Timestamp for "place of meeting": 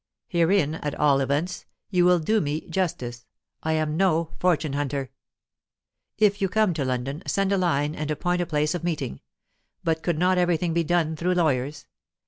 8.47-9.21